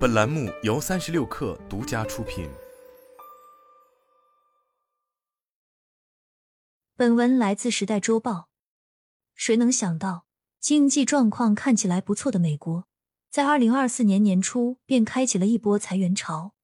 [0.00, 2.48] 本栏目由三十六氪独家出品。
[6.96, 8.32] 本文来自《时代周报》。
[9.34, 10.24] 谁能想到，
[10.58, 12.86] 经济状况看起来不错的美国，
[13.28, 16.54] 在二零二四年年初便开启了一波裁员潮。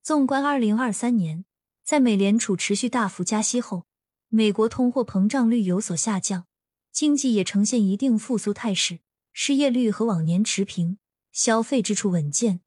[0.00, 1.44] 纵观二零二三年，
[1.82, 3.86] 在美联储持续大幅加息后，
[4.28, 6.46] 美国通货膨胀率有所下降，
[6.92, 9.00] 经济也呈现一定复苏态势，
[9.32, 10.98] 失业率和往年持平。
[11.32, 12.60] 消费支出稳健。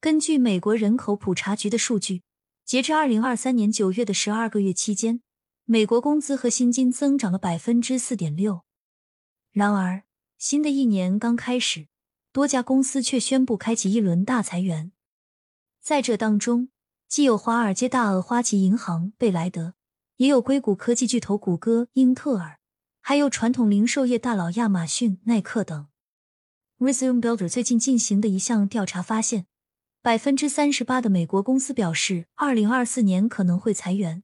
[0.00, 2.22] 根据美国人口普查局的数据，
[2.64, 5.22] 截至二零二三年九月的十二个月期间，
[5.64, 8.62] 美国工资和薪金增长了百分之四点六。
[9.52, 10.02] 然而，
[10.36, 11.88] 新的一年刚开始，
[12.32, 14.92] 多家公司却宣布开启一轮大裁员。
[15.80, 16.68] 在这当中，
[17.08, 19.74] 既有华尔街大鳄花旗银行、贝莱德，
[20.16, 22.58] 也有硅谷科技巨头谷歌、英特尔，
[23.00, 25.88] 还有传统零售业大佬亚马逊、耐克等。
[26.78, 29.46] Resume Builder 最近进行的一项调查发现，
[30.02, 34.20] 百分之三十八的美国公司表示，二零二四年可能会裁员；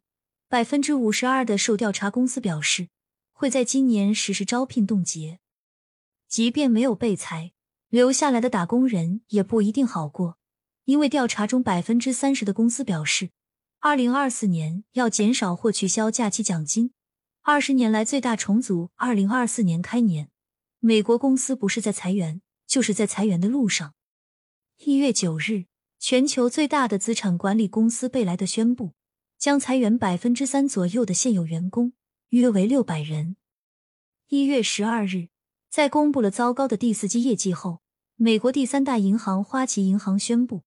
[0.50, 2.88] 百分之五十二的受调查公司表示，
[3.32, 5.38] 会在今年实施招聘冻结。
[6.28, 7.52] 即便没有被裁，
[7.88, 10.36] 留下来的打工人也不一定好过，
[10.84, 13.30] 因为调查中百分之三十的公司表示，
[13.80, 16.92] 二零二四年要减少或取消假期奖金，
[17.40, 18.90] 二十年来最大重组。
[18.96, 20.28] 二零二四年开年。
[20.84, 23.94] 美国公司不是在裁员，就是在裁员的路上。
[24.78, 25.66] 一月九日，
[26.00, 28.94] 全球最大的资产管理公司贝莱德宣布，
[29.38, 31.92] 将裁员百分之三左右的现有员工，
[32.30, 33.36] 约为六百人。
[34.26, 35.28] 一月十二日，
[35.70, 37.80] 在公布了糟糕的第四季业绩后，
[38.16, 40.64] 美国第三大银行花旗银行宣布，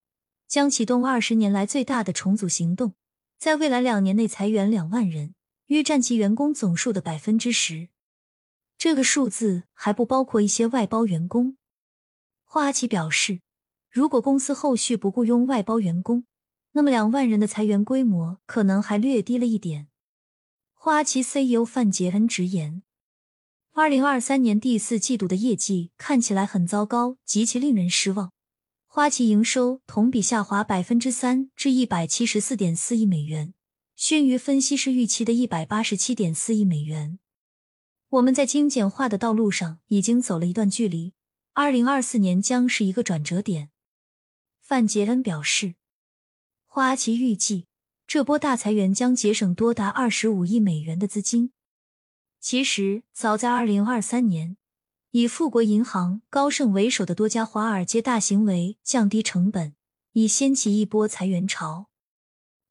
[0.47, 2.93] 将启动二十年来最大的重组行动，
[3.37, 7.89] 在未来两年内裁员两万人，约占其员工总数的百分之十。
[8.85, 11.57] 这个数字还不包括一些外包员工。
[12.43, 13.41] 花旗表示，
[13.89, 16.25] 如果公司后续不雇佣外包员工，
[16.73, 19.87] 那么两万人的裁员规模可能还略低了一点。
[20.75, 22.83] 花旗 CEO 范杰恩直言，
[23.73, 28.31] 二零二三年第四季度的业绩看起来很糟糕，极其令人失望。
[28.85, 33.55] 花旗营收同比下滑百分之三，至一百七十四点四亿美元，
[33.95, 37.17] 逊于分析师预期的一百八十七点四亿美元。
[38.09, 41.13] 我们在精简化的道路上已经走了一段距离，
[41.53, 43.71] 二零二四年将是一个转折点。
[44.61, 45.75] 范杰恩表示，
[46.65, 47.67] 花旗预计
[48.07, 51.51] 这波大裁员将节省多达二十五亿美元的资金。
[52.39, 54.55] 其实，早在二零二三年，
[55.11, 59.75] 以富国银行、高盛为首的多家华尔街大行为降低成本，
[60.13, 61.87] 已掀起一波裁员潮。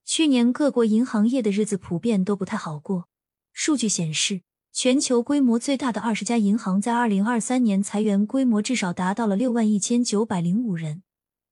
[0.05, 3.09] 去年各国银行业的日子普遍都不太好过，
[3.53, 4.43] 数据显示。
[4.75, 11.05] 全球规模最大的二十家银行在二零二三年裁员规模至少达到了六万一千九百零五人。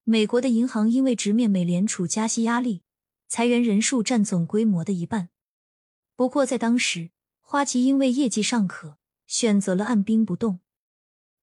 [0.03, 2.83] 美国的银行因为直面美联储加息压力，
[3.29, 5.29] 裁员人数占总规模的一半。
[6.17, 10.59] 不过在当时，花旗因为业绩尚可，选择了按兵不动。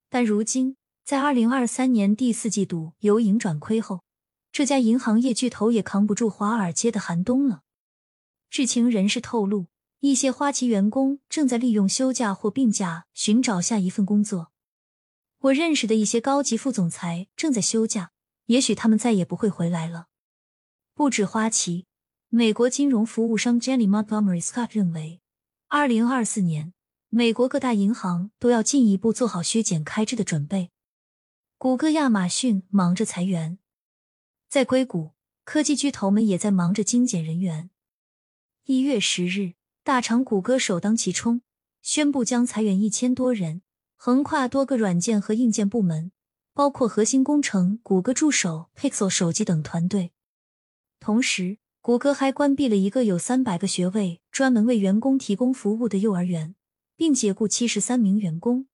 [0.10, 0.76] 但如今，
[1.06, 4.04] 在二零二三年第四季度由盈转亏后，
[4.52, 7.62] 这家银行业巨头也扛不住华尔街的寒冬了。
[8.50, 9.68] 知情人士透露。
[10.02, 14.54] 一些花旗员工正在利用休假或病假寻找下一份工作。
[15.40, 18.12] 我认识的一些高级副总裁正在休假，
[18.46, 20.08] 也许他们再也不会回来了。
[20.94, 21.86] 不止花旗，
[22.30, 25.22] 美国金融服务商 Jenny Montgomery Scott 认为，
[25.68, 26.74] 二零二四年
[27.10, 30.72] 美国各大银行都要进一步做好削减开支的准备。
[31.58, 33.60] 谷歌、亚马逊忙着裁员，
[34.48, 35.12] 在硅谷，
[35.44, 37.70] 科技巨头们也在忙着精简人员。
[38.64, 39.59] 一月十日。
[39.90, 41.42] 大厂谷歌首当其冲，
[41.82, 43.64] 宣布将裁员一千多人，
[43.96, 46.12] 横跨多个软件和硬件部门，
[46.54, 50.12] 包括核心工程、谷歌助手、Pixel 手机等团队。
[51.00, 56.54] 同时，谷歌还关闭了一个有三百个学位、专门为员工提供服务的幼儿园，
[56.96, 58.68] 并解雇七十三名员工，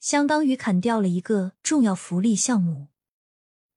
[0.00, 2.88] 相当于砍掉了一个重要福利项目。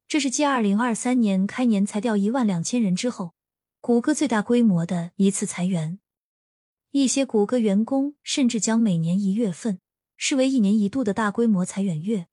[0.08, 3.36] 这是继二零二三年开年裁掉一万两千人之后，
[3.80, 6.00] 谷歌最大规模的一次裁员。
[6.92, 9.80] 一些谷歌员工甚至将每年一月份
[10.16, 12.28] 视为一年一度的大规模裁员月。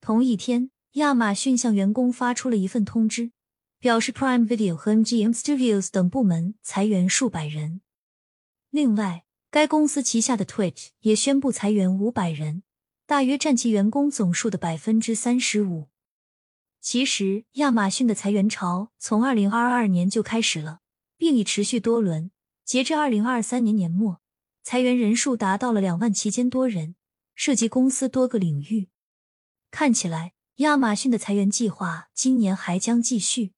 [0.00, 3.32] 同一天，亚马逊向员工发出了一份通知，
[3.78, 7.80] 表示 Prime Video 和 MGM Studios 等部门裁员数百人。
[8.70, 12.62] 另外，该公司旗下的 Twitch 也宣布裁员五百人，
[13.06, 15.88] 大约占其员工总数的百分之三十五。
[16.80, 20.80] 其实，亚马逊的裁员潮从二零二二年就开始了，
[21.16, 22.30] 并已持续多轮。
[22.70, 24.20] 截至二零二三年年末，
[24.62, 26.94] 裁员人数达到了两万七千多人，
[27.34, 28.90] 涉及公司多个领域。
[29.72, 33.54] 看起来，亚马逊的裁员计划今年还将继续。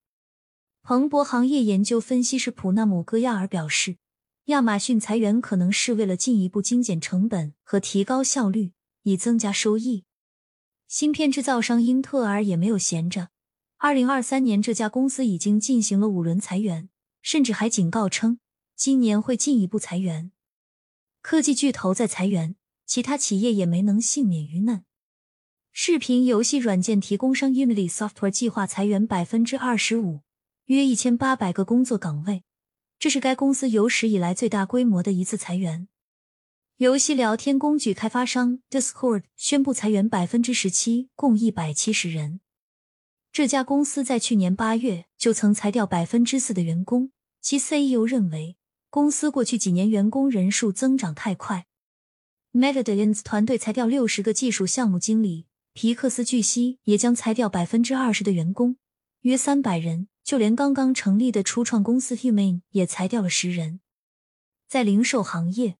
[0.82, 3.98] 彭博行业研究分析师普纳姆戈亚尔表示，
[4.46, 8.72] 亚马逊裁员可能是为了进一步精简成本和提高效率，
[9.02, 10.04] 以增加收益。
[10.88, 13.28] 芯片制造商英特尔也没有闲着，
[13.76, 16.88] 二零二三年这家公司已经进行了五轮裁员，
[17.20, 18.38] 甚至还警告称
[18.84, 20.32] 今年会进一步裁员。
[21.20, 24.84] 科技巨头在裁员，其他企业也没能幸免于难。
[25.70, 30.22] 视频游戏软件提供商 Unity Software 计划裁员百分之二十五。
[30.64, 32.42] 约一千八百个工作岗位，
[32.98, 35.86] 这是该公司有史以来最大规模的一次裁员。
[36.78, 42.40] 游戏聊天工具开发商 Discord 宣布裁员百分之十七，共一百七十人。
[43.30, 48.56] 这家公司在去年八月就曾裁掉百分之四的员工，其 CEO 认为
[48.92, 51.66] 公司过去几年员工人数增长太快。
[52.52, 58.76] meta deans 团队裁掉六十个技术项目经理，皮克斯据悉也将裁掉百分之二十的员工，
[59.22, 60.08] 约三百人。
[60.22, 63.80] 就连刚刚成立的初创公司 Humane 也裁掉了十人。
[64.68, 65.78] 在零售行业，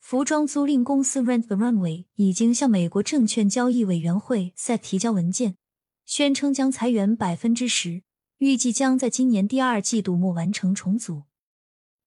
[0.00, 5.58] 服装租赁公司 Rent the Runway 已经向美国证券交易委员会 SEC 提交文件，
[6.06, 8.02] 宣称将裁员百分之十，
[8.38, 11.24] 预计将在今年第二季度末完成重组。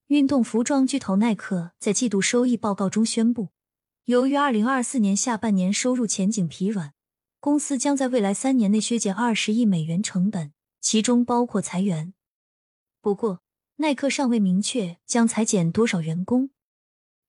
[0.07, 3.50] 运动服装巨头耐克在季度收益报告中宣布，
[4.06, 6.94] 由于二零二四年下半年收入前景疲软，
[7.42, 10.54] 公司将在未来三年内削减二十亿美元成本。
[10.80, 12.13] 其中包括裁员，
[13.01, 13.42] 不过
[13.77, 16.51] 耐克尚未明确将裁减多少员工，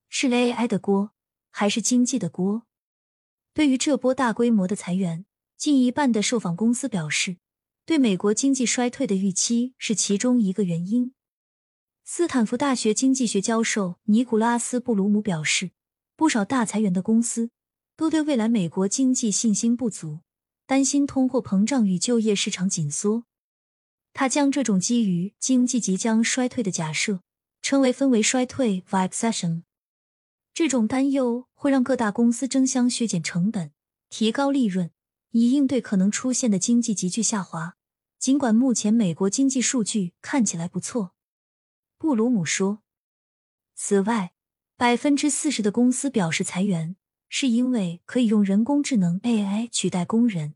[0.08, 1.10] 是 AI 的锅
[1.50, 2.62] 还是经济的锅？
[3.52, 5.25] 对于这波大规模的裁员，
[5.56, 7.38] 近一半的受访公司表示，
[7.84, 11.12] 对美国经济衰退的预期是其中一个原因。
[12.10, 15.72] 斯坦福大学经济学教授尼古拉斯·布鲁姆表示，
[16.16, 17.50] 不少大裁员的公司
[17.99, 20.20] 都对未来美国经济信心不足，
[20.66, 23.25] 担心通货膨胀与就业市场紧缩。
[24.14, 27.20] 他将这种基于经济即将衰退的假设
[27.60, 29.64] 称为氛围衰退 （vibe session）。
[30.54, 33.72] 这种担忧会让各大公司争相削减成本、
[34.08, 34.90] 提高利润，
[35.32, 37.75] 以应对可能出现的经济急剧下滑。
[38.19, 41.12] 尽管目前美国经济数据看起来不错，
[41.98, 42.82] 布鲁姆说。
[43.74, 44.32] 此外，
[44.76, 46.96] 百分之四十的公司表示裁员
[47.28, 50.54] 是因为可以用人工智能 AI 取代工人。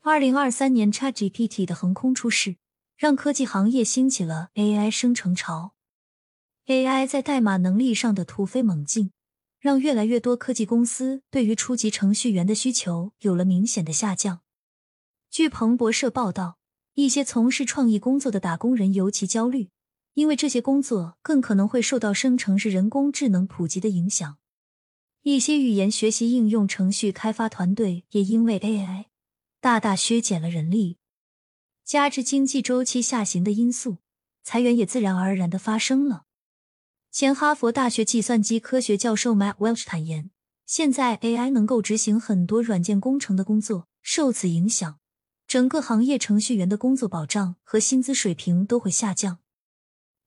[0.00, 2.56] 二零二三年 ChatGPT 的横空出世。
[2.96, 5.74] 让科技行业兴起了 AI 生成潮
[6.66, 9.10] ，AI 在代码能力上的突飞猛进，
[9.58, 14.42] 让越来越多科技公司对于初级程序员的需求有了明显的下降。
[15.28, 16.58] 据彭博社报道，
[16.94, 19.70] 一些从事创意工作的打工人尤其焦虑，
[20.14, 24.38] 因为这些工作更可能会受到生成式人工智能普及的影响。
[25.22, 29.06] 一些语言学习应用程序开发团队也因为 AI
[29.60, 30.98] 大大削减了人力。
[31.84, 33.98] 加之经济周期下行的因素，
[34.42, 36.24] 裁员也自然而然的发生了。
[37.10, 40.30] 前哈佛大学计算机科学教授 Matt Welch 坦言，
[40.66, 44.98] 现在 AI 能够执行很多软件工程的工作，受此影响，
[45.46, 49.43] 整个行业程序员的工作保障和薪资水平都会下降。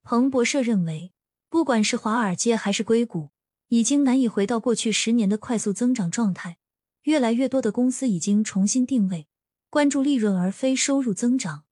[0.10, 1.12] 彭博社认为，
[1.50, 3.32] 不管是华尔街还是硅谷，
[3.68, 6.56] 已经难以回到过去十年的快速增长状态。
[7.04, 9.28] 越来越多的公司已经重新定位。
[9.70, 11.66] 关注利润而非收入增长。